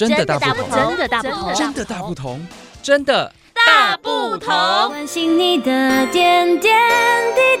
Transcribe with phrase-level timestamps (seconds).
[0.00, 2.40] 真的大不同，真的大不同，真的大不同，
[2.82, 4.48] 真的大不同。
[4.88, 6.74] 关心你的点点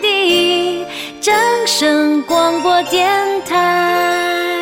[0.00, 0.86] 滴，
[1.20, 1.34] 掌
[1.66, 3.10] 声广播电
[3.44, 4.56] 台。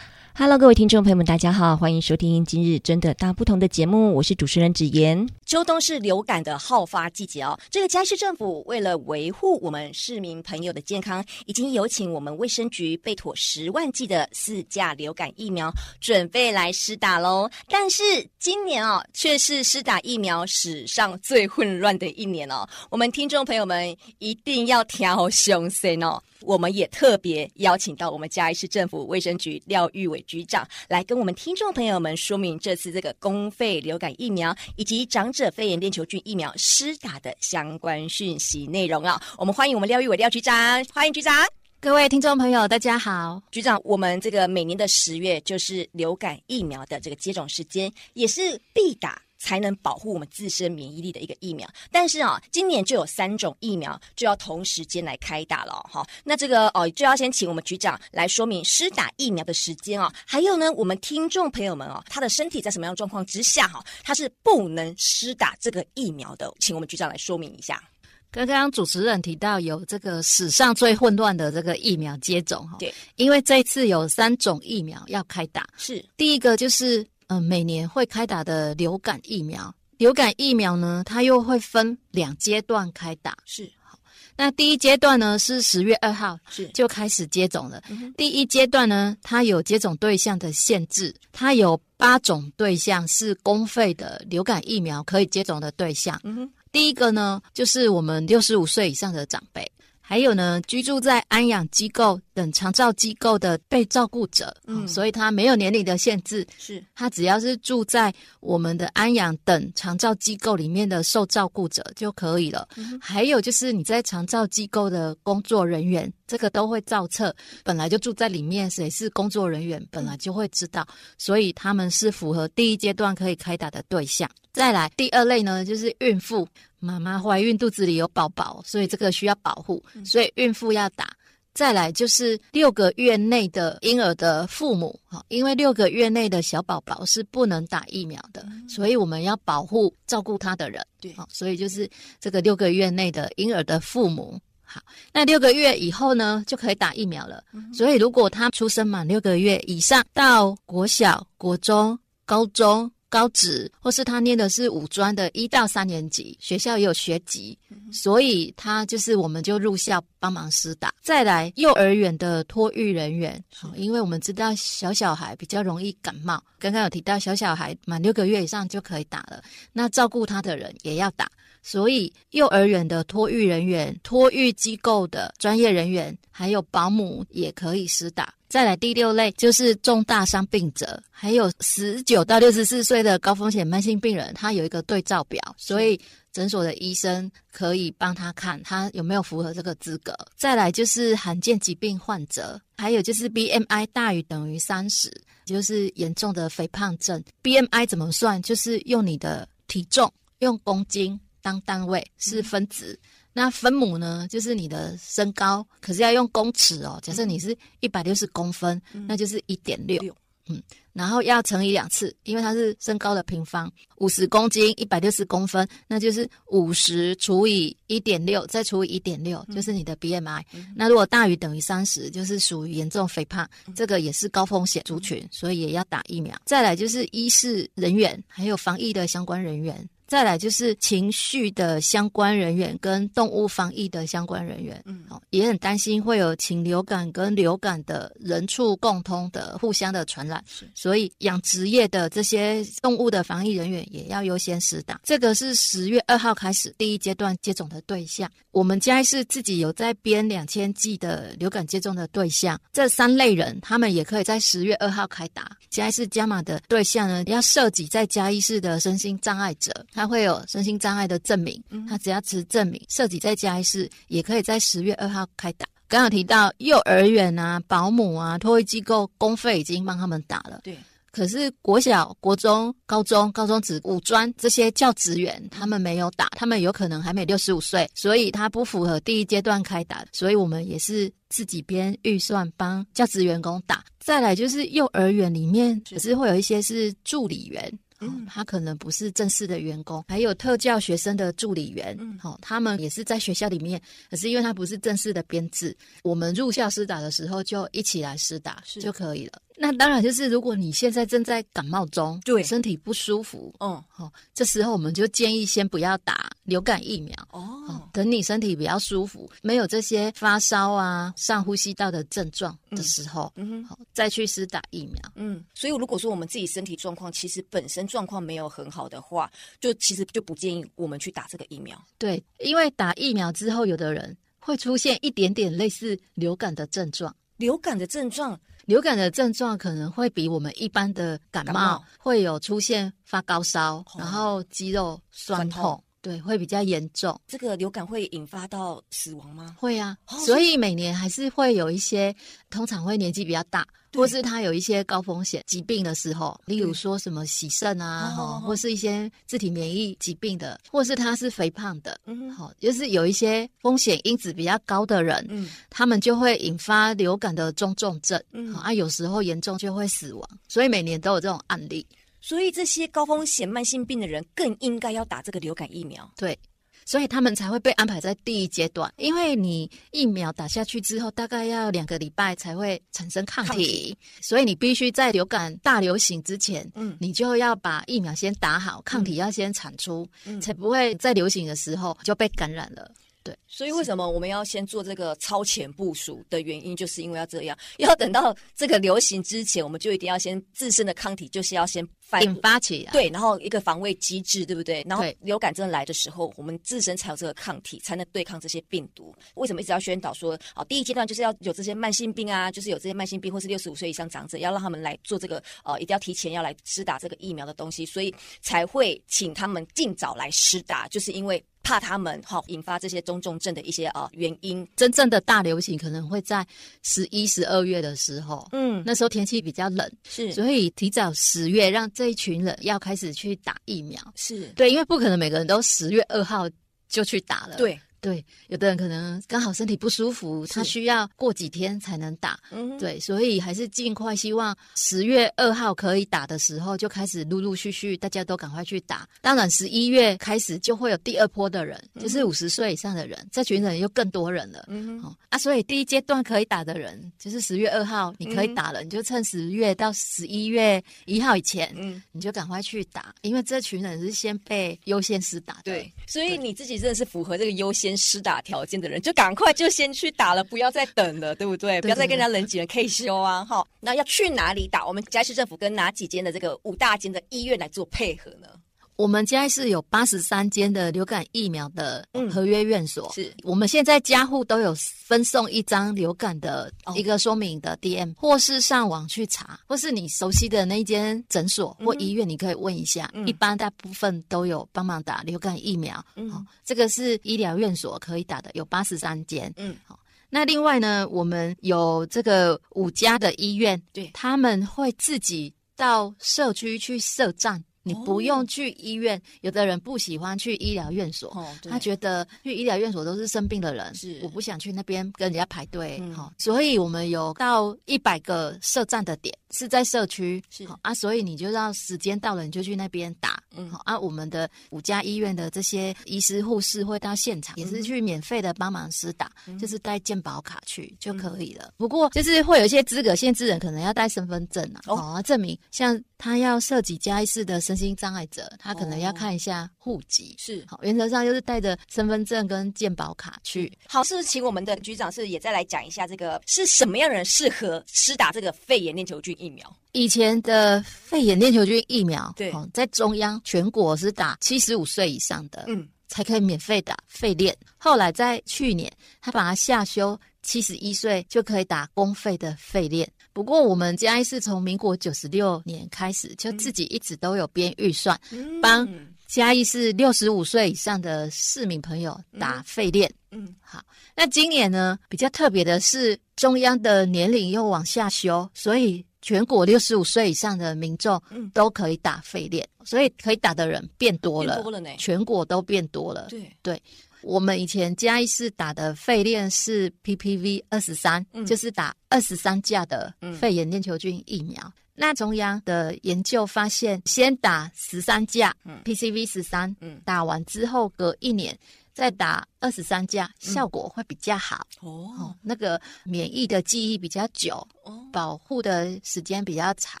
[0.34, 5.28] Hello，各位听众朋友们，大家好，欢迎收听今日真的大不同的节目，我是主持人子妍。
[5.52, 17.50] 秋冬是流感的好发季节哦，这个嘉义市政府为了维护我们市民朋友的健康，已经有请我们卫生局备妥十万剂的四价流感疫苗，准备来施打喽。
[17.68, 18.02] 但是
[18.38, 26.18] 今年哦，却是施打疫苗史上最混乱的一年哦，我们听众朋友们一定要调凶神哦。
[26.44, 39.20] 我们也特别邀请到我们嘉义市政府卫生局廖玉伟局长来跟我们听众朋友们说明这次这个公费流感疫苗以及长者肺炎链球菌疫苗施打的相关讯息内容啊！
[39.36, 41.34] 我们欢迎我们廖玉伟廖局长，欢迎局长。
[41.80, 43.42] 各位听众朋友，大家好。
[43.50, 49.20] 局长，我们这个每年的十月就是流感疫苗的这个接种时间，也是必打。
[49.42, 56.06] 才能保护我们自身免疫力的一个疫苗，但是啊，今年就有三种疫苗就要同时间来开打了哈。
[56.22, 67.82] 那这个哦，就要先请我们局长来说明施打疫苗的时间啊，还有呢，我们听众朋友们哦，他的身体在什么样的状况之下哈，他是不能施打这个疫苗的，请我们局长来说明一下。
[68.30, 77.04] 刚刚主持人提到有这个史上最混乱的这个疫苗接种哈，对，因为这一次有三种疫苗要开打，是第一个就是。
[77.32, 83.34] 嗯，每年会开打的流感疫苗，流感疫苗呢，它又会分两阶段开打。
[83.46, 83.98] 是，好，
[84.36, 87.82] 那第一阶段呢是十月二号是就开始接种了。
[87.88, 96.20] 嗯、第一阶段呢，它有接种对象的限制，它有八种对象是公费的流感疫苗可以接种的对象。
[96.24, 99.71] 嗯、第一个呢，就是我们六十五岁以上的长辈。
[100.04, 112.68] 还有呢，居住在安养机构等长照机构的被照顾者，嗯，所以他没有年龄的限制，是他只要是住在我们的安养等长照机构里面的受照顾者就可以了。
[112.76, 112.98] 嗯。
[113.00, 117.34] 还有就是你在长照机构的工作人员，这个都会照册，
[117.64, 124.28] 本来就住在里面，谁是工作人员，本来就会知道，所以他们是符合第一阶段可以开打的对象。
[124.52, 126.46] 再来第二类呢，就是孕妇。
[126.84, 131.08] 妈妈怀孕肚子里有宝宝，所以这个需要保护，所以孕妇要打。
[131.54, 140.84] 再来就是六个月内的婴儿的父母，哈因为六个月内的小宝宝是不能打疫苗的，所以我们要保护照顾他的人。
[141.00, 141.88] 对，好所以就是
[142.18, 144.40] 这个六个月内的婴儿的父母。
[144.64, 144.80] 好，
[145.12, 147.44] 那六个月以后呢，就可以打疫苗了。
[147.72, 152.90] 所以如果他出生满六个月以上，到国小、国中、高中。
[153.12, 157.58] 高职或是他念的是五专的一到三年级，学校也有学籍，
[157.92, 160.94] 所以他就是我们就入校帮忙施打。
[161.02, 163.44] 再来幼儿园的托育人员，
[163.76, 169.42] 因为我们知道小小孩比较容易感冒，刚刚有提到小小孩满六个月以上就可以打了，
[169.74, 171.30] 那照顾他的人也要打，
[171.62, 178.32] 所以幼儿园的托育人员、托育机构的专业人员，还有保姆也可以施打。
[178.52, 185.98] 再来第六类就是重大伤病者，还有十九到六十四岁的高风险慢性病人，他有一个对照表，所以
[186.34, 190.14] 诊所的医生可以帮他看他有没有符合这个资格。
[190.36, 195.10] 再来就是罕见疾病患者，还有就是 BMI 大于等于三十，
[195.46, 197.24] 就是严重的肥胖症。
[197.42, 198.42] BMI 怎么算？
[198.42, 203.00] 就是用你的体重用公斤当单位，是分子。
[203.32, 206.98] 那分母呢，就是你的身高，可是要用公尺哦。
[207.02, 210.00] 假设你是一百六十公分，嗯、那就是一点六，
[210.48, 210.62] 嗯，
[210.92, 213.72] 然后要乘以两次，因为它是身高的平方。
[213.96, 220.42] 五十公斤，一百六十公分，那就是五十除以一点六，再除以一点六，就是你的 BMI。
[220.52, 226.36] 嗯、那如果大于等于三十，就是属于严重肥胖，嗯，这个也是高风险族群，所以也要打疫苗。
[226.44, 229.88] 再来就是医事人员，还有防疫的相关人员。
[230.12, 245.00] 再来就是情绪的相关人员跟动物防疫的相关人员，嗯，也很担心会有禽流感跟流感的人畜共通的互相的传染，是，所以养殖业的这些动物的防疫人员也要优先施打。
[245.02, 248.30] 这个是十月二号开始第一阶段接种的对象。
[248.50, 255.56] 我们嘉义市自己有在编两千剂的流感接种的对象，这三类人他们也可以在十月二号开打。
[255.70, 259.72] 嘉义市加码的对象呢，要涉及在嘉义市的身心障碍者。
[259.90, 265.66] 他会有身心障碍的证明，他只要持证明，涉及在嘉义市，也可以在十月二号开打。
[265.88, 270.76] 刚刚提到幼儿园啊、保姆啊、托育机构公费已经帮他们打了，对。
[271.10, 283.84] 可是国小、国中、高中、高中职、五专这些教职员，他们没有打，他们有可能还没六十五岁，所以他不符合第一阶段开打，所以我们也是自己编预算帮教职员工打。
[284.00, 287.70] 再来就是幼儿园里面，可是会有一些是助理员。
[288.02, 299.40] 嗯，他可能不是正式的员工，还有特教学生的助理员，嗯，好，他们也是在学校里面，可是因为他不是正式的编制，我们入校施打的时候就一起来施打就可以了。
[299.62, 315.00] 那当然就是，如果你现在正在感冒中，对，身体不舒服，嗯，好，这时候我们就建议先不要打流感疫苗哦，等你身体比较舒服，没有这些发烧啊、上呼吸道的症状的时候，嗯，好，再去施打疫苗。
[315.14, 319.30] 嗯，所以如果说我们自己身体状况其实本身状况没有很好的话，
[319.60, 321.80] 就其实就不建议我们去打这个疫苗。
[321.98, 328.36] 对，因为打疫苗之后，有的人会出现一点点类似流感的症状，流感的症状。
[328.66, 337.18] 流感的症状可能会比我们一般的感冒会有出现发高烧，然后肌肉酸痛，对，会比较严重。
[337.26, 339.56] 这个流感会引发到死亡吗？
[339.58, 339.96] 会啊，
[340.26, 342.14] 所以每年还是会有一些，
[342.50, 343.66] 通常会年纪比较大。
[343.94, 361.86] 或是他有一些高风险疾病的时候，例如说什么洗肾啊，哈，或是一些自体免疫疾病的，或是他是肥胖的，嗯，好，就是有一些风险因子比较高的人，嗯，他们就会引发流感的中重症，嗯，啊，有时候严重就会死亡，所以每年都有这种案例，
[362.22, 366.38] 所以这些高风险慢性病的人更应该要打这个流感疫苗，对。
[366.84, 382.90] 所以他们才会被安排在第一阶段，因为你疫苗打下去之后，大概要两个礼拜才会产生抗体，抗体，所以你必须在流感大流行之前，嗯，你就要把疫苗先打好，抗体要先产出，嗯，才不会在流行的时候就被感染了。
[383.24, 391.86] 对，所以为什么我们要先做这个超前部署的原因，就是因为要这样，要等到这个流行之前，我们就一定要先自身的抗体就是要先
[392.20, 394.84] 引发起来，对，然后一个防卫机制，对不对？
[394.88, 399.14] 然后流感真的来的时候，我们自身才有这个抗体，才能对抗这些病毒。
[399.34, 411.42] 为什么一直要宣导说，哦，第一阶段就是要有这些慢性病啊，就是有这些慢性病或是六十五岁以上长者，要让他们来做这个，呃，一定要提前要来施打这个疫苗的东西，所以才会请他们尽早来施打，就是因为。
[411.62, 416.46] 怕他们好引发这些中重症的一些啊原因，真正的大流行可能会在
[416.82, 424.48] 十一、十二月的时候，嗯，那时候天气比较冷，是，所以提早十月让这一群人要开始去打疫苗，是。
[424.56, 426.48] 对，因为不可能每个人都十月二号
[426.88, 427.78] 就去打了，对。
[428.02, 432.36] 对，有的人可能刚好身体不舒服，他需要过几天才能打。
[432.50, 439.08] 嗯，对，所以还是尽快，希望十月二号可以打的时候就开始陆陆续续，大家都赶快去打。
[439.20, 444.64] 当然，十一月开始就会有第二波的人，嗯、就是五十岁以上的人，这群人又更多人了。
[444.66, 455.60] 嗯，哦啊，所以第一阶段可以打的人，就是十月二号你可以打了，嗯、你就趁十月到十一月一号以前，嗯，你就赶快去打，因为这群人是先被优先施打的。
[455.66, 457.91] 对，所以你自己真的是符合这个优先。
[457.96, 461.80] 施打条件的人就赶快就先去打了，不要再等了，对不对？
[461.80, 463.44] 不要再跟人家人挤人，可以休啊！
[463.44, 464.86] 哈，那要去哪里打？
[464.86, 468.48] 我们嘉义市政府跟哪几间的这个五大间的医院来做配合呢？
[468.96, 473.34] 我们嘉义市有八十三间的流感疫苗的合约院所，嗯、是。
[473.42, 483.10] 我们现在家户都有分送一张流感的一个说明的 DM，、哦、或是上网去查，或是你熟悉的那一间诊所或医院，你可以问一下。
[483.14, 489.98] 嗯、一般大部分都有帮忙打流感疫苗，嗯、哦，这个是医疗院所可以打的，有八十三间，嗯，好。
[490.28, 497.62] 那另外呢，我们有这个五家的医院，对，他们会自己到社区去设站。
[497.82, 509.36] 你不用去医院，哦、有的人不喜欢去医疗院所，哦、他觉得去医疗院所都是生病的人，是我不想去那边跟人家排队，好、嗯，所以我们有到一百个设站的点。
[509.52, 510.66] 是在社区，是。
[510.66, 513.98] 好啊，所以你就让时间到了，你就去那边打，嗯，好啊。
[513.98, 521.66] 我们的五家医院的这些医师护士会到现场，嗯、也是去免费的帮忙施打，嗯、就是带健保卡去就可以了。
[521.66, 533.70] 嗯、不过就是会有一些资格限制人，可能要带身份证啊，哦，啊，证明像他要设籍嘉义市的身心障碍者，他可能要看一下户籍，是、哦、好，原则上就是带着身份证跟健保卡去。
[533.86, 539.36] 好，是请我们的局长是也再来讲一下这个是什么样的人适合施打这个肺炎链球菌。
[539.42, 547.54] 疫苗以前的肺炎链球菌疫苗，对、哦，在中央全国是打七十五岁以上的，嗯，才可以免费打肺链。
[547.76, 553.06] 后来在去年，他把它下修，七十一岁就可以打公费的肺链。
[553.34, 558.18] 不过我们嘉义市从民国九十六年开始，就自己一直都有编预算，
[558.62, 558.88] 帮
[559.26, 563.12] 嘉义市六十五岁以上的市民朋友打肺链。
[563.30, 563.82] 嗯，好。
[564.16, 569.04] 那今年呢，比较特别的是中央的年龄又往下修，所以。
[569.22, 571.22] 全国六十五岁以上的民众
[571.54, 576.26] 都可以打肺链，所以可以打的人变多了，多了呢，全国都变多了。
[576.28, 576.52] 对。
[576.60, 576.82] 对，
[577.22, 584.60] 我们以前嘉义市打的肺链是 PPV 二十三，就是打二十三价的肺炎链球菌疫苗。
[584.64, 589.74] 嗯、那中央的研究发现，先打十三价 PCV 十三，
[590.04, 591.56] 打完之后隔一年。
[591.92, 595.36] 再打二十三价，效果会比较好哦，哦。
[595.42, 600.00] 那个免疫的记忆比较久，哦，保护的时间比较长，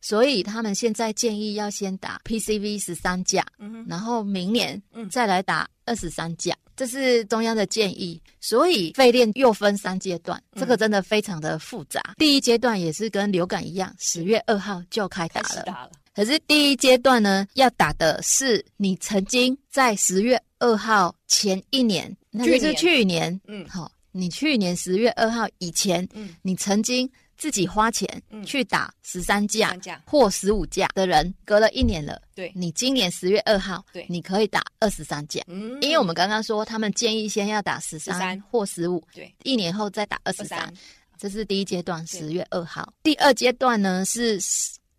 [0.00, 8.20] 所以他们现在建议要先打 PCV 十三价，嗯，然后明年再来打二十三价，这是中央的建议。
[8.40, 12.00] 所以肺链又分三阶段，这个真的非常的复杂。
[12.08, 15.90] 嗯，第一阶段也是跟流感一样，十月二号就开打了，打了。
[16.12, 28.06] 可是第一阶段呢，要打的是你曾经在十月二号前一年，那就是去年，嗯，好，你去年十月二号以前，嗯，你曾经自己花钱
[28.46, 29.76] 去打十三架
[30.06, 40.72] 或十五架的人，隔了一年了，对，你今年十月二号，对，你可以打二十三架，嗯，因为我们刚刚说他们建议先要打十三或十五，对，一年后再打二十三，
[41.18, 42.92] 这是第一阶段，十月二号。
[43.02, 44.38] 第二阶段呢是。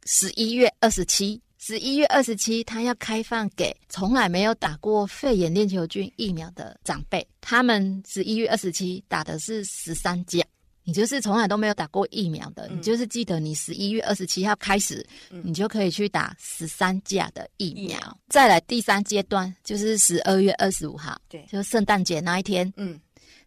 [0.07, 1.39] 十一月二十七，
[1.71, 10.43] 十一月二十七，他要开放给从来没有打过肺炎链球菌疫苗的长辈，他们十一月二十七打的是十三价。
[10.83, 17.97] 你就是从来都没有打过疫苗的，嗯、你就是记得你十一月二十七号开始，嗯、你就可以去打十三价的疫苗。
[18.27, 22.99] 再来第三阶段就是十二月二十五号，对，就圣诞节那一天，嗯，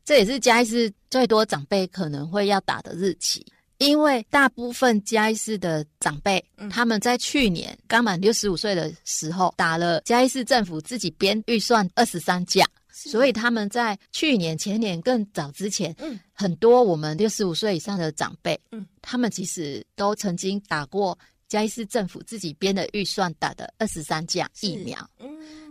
[0.02, 3.44] 这也是嘉义市最多长辈可能会要打的日期。
[3.84, 24.98] 因为大部分嘉义市的长辈，嗯、他们在去年刚满六十五岁的时候，打了嘉义市政府自己编预算二十三价，所以他们在去年、前年更早之前，嗯、很多我们六十五岁以上的长辈，嗯、他们其实都曾经打过嘉义市政府自己编的预算打的二十三价疫苗。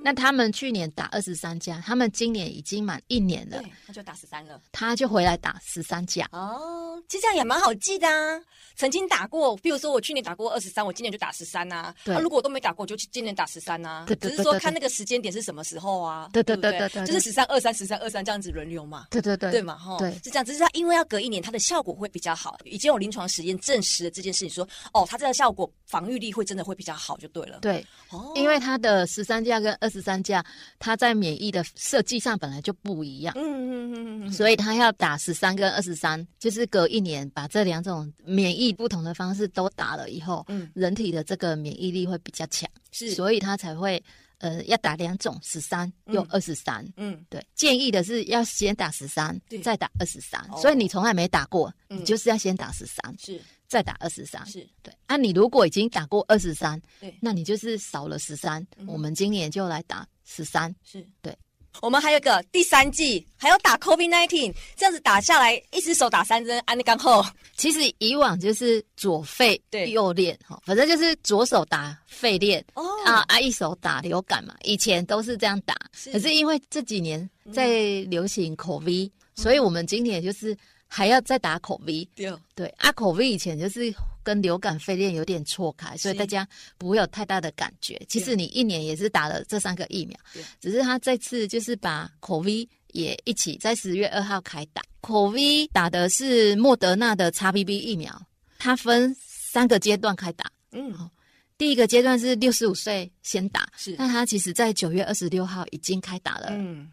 [0.03, 6.27] 那他们去年打二十三价，他们今年已经满一年了，他就打十三了，他就回来打十三架。
[6.33, 8.41] 哦，其实这样也蛮好记的啊。
[8.75, 11.93] 曾经打过，比如说我去年打过二十三，我今年就打十三啊。
[12.03, 14.03] 对，如果我都没打过，我就今年打十三啊。
[14.07, 14.31] 对对对。
[14.31, 16.27] 只是说看那个时间点是什么时候啊？
[16.33, 17.05] 对对对对对。
[17.05, 19.07] 就是十三二三十三二三这样子轮流嘛。
[19.11, 19.51] 对对对。
[19.51, 19.95] 对嘛哈？
[19.99, 20.43] 对，是这样。
[20.43, 22.57] 只是他因为要隔一年，它的效果会比较好。
[22.65, 27.59] 已经有临床实验证实了这件事情，说哦，它这个效果防御力会真的会比较好，就对了。
[27.59, 27.85] 对。
[28.09, 28.31] 哦。
[28.35, 30.43] 因为它的十三价跟二十三价。
[30.79, 44.01] 它在免疫的设计上本来就不一样，嗯嗯嗯嗯，所以它要打十三跟二十三，就是隔一年把这两种免疫不同的方式都打了以后，嗯，人体的这个免疫力会比较强，是，所以它才会
[44.39, 53.39] 呃要打两种十三又二十三，嗯，对，建议的是要先打十三，再打二十三，所以你从来没打过，你就是要先打十三，是。
[53.73, 54.93] 再打二十三，是对。
[55.07, 58.63] 啊，你如果已经打过二十三，对，那你就是少了十三。
[58.77, 61.35] 嗯、我们今年就来打十三，是对。
[61.81, 67.25] 我们还有一个第三季，还要打 COVID nineteen，这样子打下来，一只手打三针，安利刚好。
[67.57, 75.75] 其实以往就是左肺对右练哈，反正就是左手打肺练哦啊啊，一手打流感嘛，以前都是这样打。
[75.93, 80.55] 是可是因为这几年在流行 COVID，、嗯、所以我们今年就是。
[80.95, 86.47] 还要再打口 V，对对，啊口 V 以前就是跟流感肺炎有点错开，所以大家
[86.77, 87.99] 不会有太大的感觉。
[88.07, 90.15] 其实你一年也是打了这三个疫苗，
[90.61, 94.83] 只是他这次就是把口 V 也一起在十月二号开打。
[95.01, 98.21] 口 V 打的是莫德纳的 XBB 疫苗，
[98.59, 100.45] 它分三个阶段开打。
[100.73, 101.09] 嗯，
[101.57, 106.49] 第一个阶段是六十五岁先打，是，那他其实在九月二十六号已经开打了。
[106.51, 106.92] 嗯，好，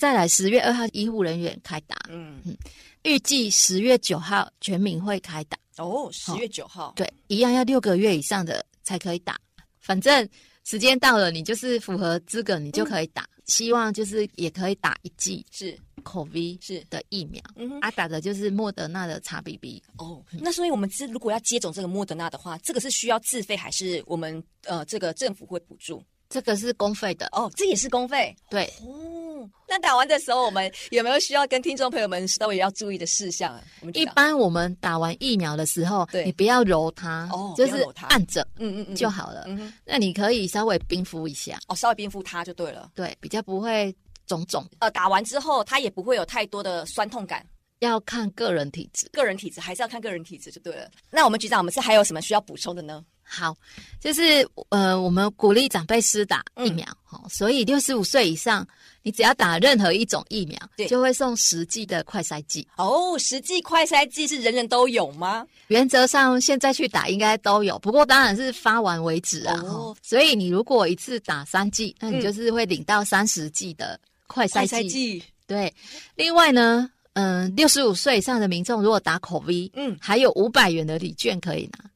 [0.00, 1.94] 再来十月二号医护人员开打。
[2.08, 2.56] 嗯嗯。
[3.02, 9.38] 预计十月九号全民会开打哦，十月九号、哦、对，一样要六个月以上的才可以打。
[9.78, 10.26] 反正
[10.64, 13.22] 时间到了，你就是符合资格，你就可以打。
[13.22, 20.24] 嗯、希望就是也可以打一剂是 COVID 是的疫苗，嗯哼，啊打的就是莫德纳的 XBB 哦。
[20.32, 26.02] 那所以我们是如果要接种这个莫德纳的话，这个是需要自费还是我们呃这个政府会补助？
[26.28, 29.19] 这个是公费的哦，这也是公费对哦。
[29.68, 33.62] 那打完的时候，我们有没有需要跟听众朋友们稍微要注意的事项啊？
[33.94, 39.44] 一般我们打完疫苗的时候，对你不要揉它，哦，就是按着，嗯嗯嗯就好了。
[39.46, 43.94] 嗯，那你可以稍微冰敷一下，哦，稍微冰敷它就对了，对，比较不会
[44.26, 44.64] 肿肿。
[44.80, 47.44] 呃，打完之后它也不会有太多的酸痛感，
[47.80, 50.90] 要看个人体质，个人体质还是要看个人体质就对了。
[51.10, 53.04] 那我们局长，我们是还有什么需要补充的呢？
[53.32, 53.56] 好，
[54.00, 58.66] 就是呃，我们鼓励长辈施打疫苗，好、嗯，所以六十五岁以上，
[59.04, 62.66] 你只要打任何一种疫苗，对，就会送十剂的快筛剂。
[62.76, 65.46] 哦，十剂快筛剂是人人都有吗？
[65.68, 69.54] 原则上现在去打应该都有，不过当然是发完为止啊。
[69.64, 75.22] 哦，所以你如果一次打三剂，那你就是会领到三十剂的快筛剂。
[75.46, 75.72] 对，
[76.16, 81.89] 另外呢，嗯、呃，六十五岁以上的民众如果打口 V，嗯，还有五百元的礼券可以拿。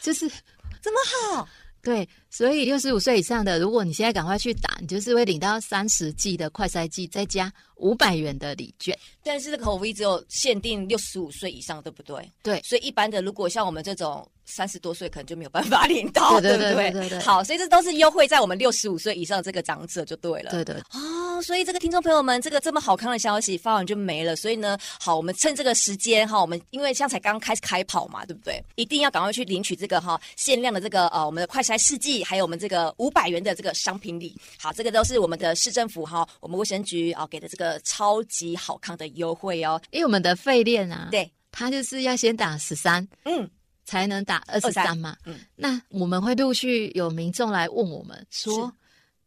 [0.00, 0.30] 就是
[0.80, 1.48] 这么好，
[1.82, 8.96] 对，所以六十五岁以上的，如果你现在赶快去打，你就是会领到三十剂的快筛剂，再加五百元的礼券。
[9.22, 12.30] 但是这个口 V 只有限定六十五岁以上，对不对？
[12.42, 14.26] 对，所以一般的，如果像我们这种。
[14.46, 20.50] 三十多岁可能就没有办法领到，对不对， 对，对，对，对，对，好，所以这都是优惠在我们六十五岁以上这个长者就对了。
[20.50, 24.34] 对对哦，所以这个听众朋友们，这个这么好看的消息发完就没了。
[24.34, 28.60] 所以呢，好，我们趁这个时间哈，我们因为现在才刚开始开跑嘛，对不对？
[28.74, 34.36] 一定要赶快去领取这个哈限量的这个呃我们的快筛试剂，还有我们这个五百元的这个商品礼。
[34.58, 39.80] 好，这个都是我们的市政府哈，我们卫生局啊给的这个超级好康的优惠哦。
[39.90, 43.48] 因为我们的费链啊，对，它就是要先打十三，嗯。
[43.86, 45.16] 才能打二十三嘛？
[45.24, 48.72] 嗯，那我们会陆续有民众来问我们说，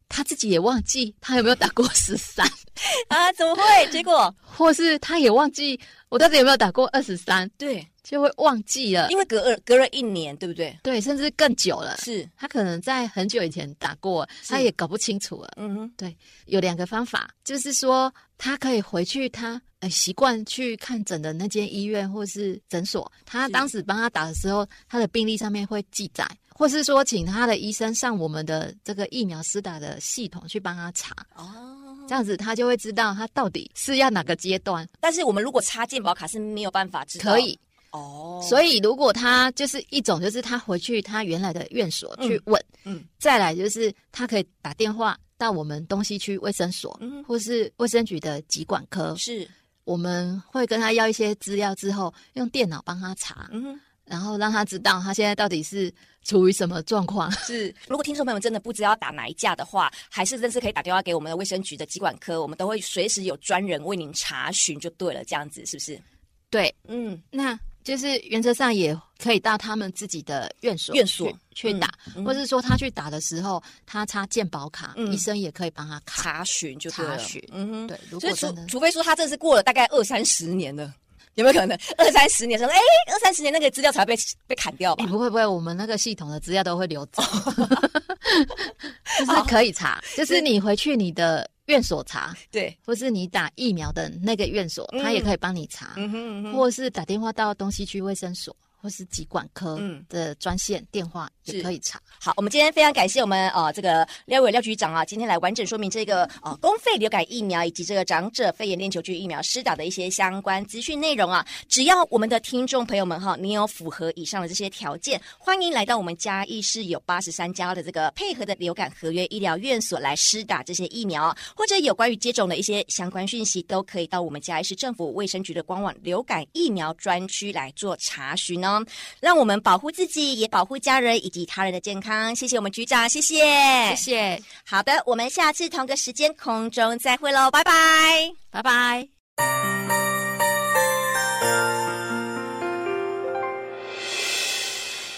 [0.08, 2.46] 他自己也忘记他有没有打过十三
[3.08, 3.30] 啊？
[3.34, 3.62] 怎么会？
[3.90, 7.46] 结果 或是他也忘记我到底有没有打过二十三？
[7.58, 10.78] 对，就会忘记了，因为隔了隔了一年，对不对？
[10.84, 11.96] 对，甚至更久了。
[11.96, 15.50] 是他可能在很久以前打过，他也搞不清楚了。
[15.56, 19.60] 嗯哼，对，有两个方法，就是说他可以回去他。
[19.90, 34.88] 习惯去看诊的那间医院或是诊所，他当时帮他打的时候，他的病历上面会记载，或是说请他的医生上我们的这个疫苗施打的系统去帮他查哦，这样子他就会知道他到底是要哪个阶段。
[35.00, 37.58] 但是我们如果插健保卡是没有办法知道，可以
[37.94, 38.40] 哦。
[38.42, 49.48] 所以如果他就是一种，就是他回去他原来的院所去问，嗯，嗯，再来就是他可以打电话到我们东西区卫生所，嗯，或是卫生局的疾管科是。
[49.84, 57.30] 我们会跟他要一些资料之后，用电脑帮他查，嗯，然后让他知道他现在到底是处于什么状况。
[57.44, 66.00] 是，如果听众朋友们真的不知道打哪一架的话，还是真是可以打电话给我们的卫生局的疾管科，我们都会随时有专人为您查询，就对了，这样子是不是？
[66.48, 67.60] 对，嗯，那。
[67.84, 76.90] 就是原则上也可以到他们自己的院所院所去打，嗯、或是说他去打的时候，他插健保卡，嗯、医生也可以帮他查询就。
[76.90, 78.00] 查询，嗯哼，对。
[78.10, 80.92] 如果除除非说他这是过了大概二三十年了，
[81.34, 82.76] 有没有可能二三十年说，哎，
[83.12, 85.04] 二三十年那个资料才被被砍掉吧？
[85.06, 87.22] 不会不会，我们那个系统的资料都会留着，
[89.18, 91.48] 就是可以查，就是你回去你的。
[91.66, 98.54] 院所查，对，或是你打疫苗的那个院所，嗯、他也可以帮你查，嗯哼嗯哼，或是打电话到东西区卫生所。
[98.84, 101.98] 或是疾管科的专线电话也可以查。
[102.20, 111.46] 好，我们今天非常感谢我们呃这个廖伟廖局长啊，今天来完整说明这个呃公费流感疫苗以及这个长者肺炎链球菌疫苗施打的一些相关资讯内容啊。
[111.66, 128.73] 只要我们的听众朋友们哈，你有符合以上的这些条件，欢迎来到我们嘉义市有八十三家的这个配合的流感合约医疗院所来施打这些疫苗，或者有关于接种的一些相关讯息，都可以到我们嘉义市政府卫生局的官网流感疫苗专区来做查询哦。
[129.20, 132.34] 让我们保护自己，也保护家人以及他人的健康。
[132.34, 133.44] 谢谢我们局长，谢谢，
[133.90, 134.42] 谢谢。
[134.64, 139.08] 好的，我们下次同个时间空中再会喽，拜拜，拜拜。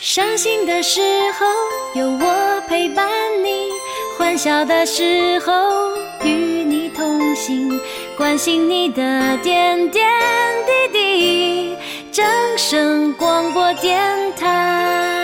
[0.01, 1.01] 伤心的时
[1.33, 1.47] 候
[2.01, 3.07] 有我陪伴
[3.45, 3.69] 你，
[4.17, 5.53] 欢笑的时候
[6.23, 7.79] 与你同行，
[8.17, 10.09] 关心你的点点
[10.65, 11.76] 滴滴。
[12.17, 12.25] 掌
[12.57, 14.01] 声广播电
[14.37, 15.16] 台。